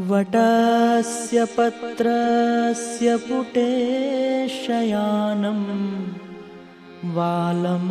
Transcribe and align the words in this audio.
वटस्य 0.10 1.46
पत्रस्य 1.46 3.18
पुटे 3.18 3.72
शयानं 4.50 5.62
वालं 7.16 7.88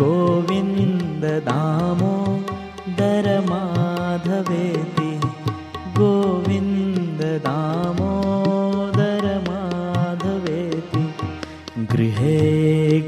गोविन्द 0.00 1.24
दामो 1.48 2.12
दरमाधवेति 3.00 5.10
गोविन्द 5.98 7.20
दामोदरमाधवेति 7.46 8.62
गृहे 11.92 12.38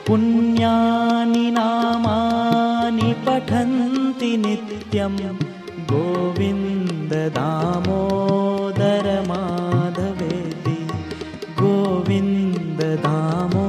पुण्यानि 0.07 1.49
नामानि 1.57 3.13
पठन्ति 3.25 4.31
नित्यं 4.45 5.17
गोविन्द 5.91 7.13
दामोदर 7.37 9.07
माधवेति 9.29 10.77
गोविन्द 11.61 12.81
दामोदर 13.05 13.62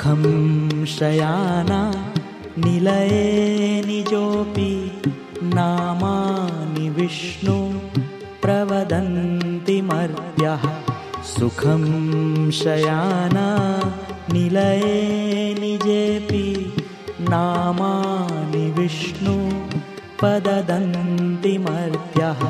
सुखं 0.00 0.84
शयाना 0.84 1.78
निलये 2.58 3.82
निजोऽपि 3.86 5.02
नामानि 5.42 6.88
विष्णु 6.90 7.56
प्रवदन्ति 8.42 9.80
मर्त्यः। 9.82 10.62
सुखं 11.22 12.50
शयाना 12.50 13.46
निलये 14.32 15.54
निजेऽपि 15.60 16.74
नामानि 17.20 18.70
विष्णु 18.70 19.34
पददन्ति 20.22 21.56
मर्त्यः। 21.58 22.44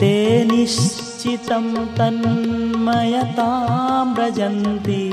ते 0.00 0.44
निश्चितं 0.44 1.86
तन्मयतां 1.86 4.14
व्रजन्ति 4.14 5.12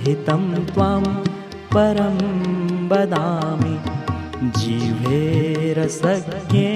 हितं 0.05 0.43
त्वां 0.73 1.03
परं 1.73 2.17
वदामि 2.91 3.66
जीवेरसज्ञे 4.43 6.69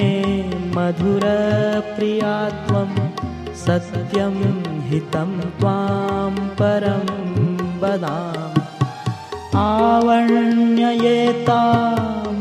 मधुरप्रिया 0.76 2.50
त्वं 2.50 2.92
सत्यं 3.56 4.36
हितं 4.90 5.40
त्वां 5.40 6.36
परं 6.60 7.06
वदामि। 7.82 8.62
आवण्ययेता 9.58 11.62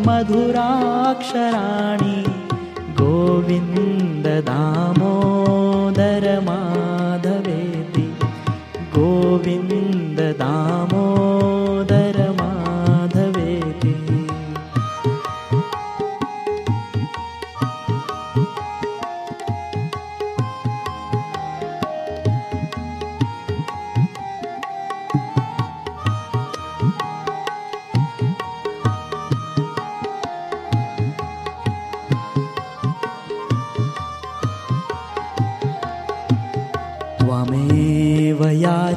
मधुराक्षराणि 0.06 2.18
गोविन्ददामोदरमाधवेति 3.00 5.19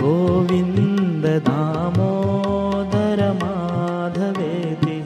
गोविन्द 0.00 1.24
दामोदर 1.46 3.20
माधवेति 3.40 4.96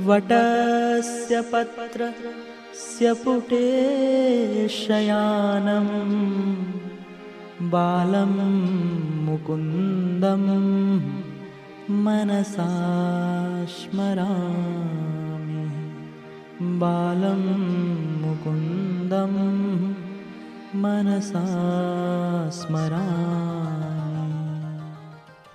वटस्य 0.07 1.41
पत्रस्य 1.53 3.13
पुटे 3.23 3.67
शयानं 4.77 5.87
बालं 7.73 8.33
मुकुन्दं 9.25 10.43
मनसा 12.05 12.69
स्मरामि 13.77 15.26
बालं 16.61 17.41
मुकुन्दं 18.21 19.33
मनसा 20.81 21.43
स्मरामि 22.59 23.76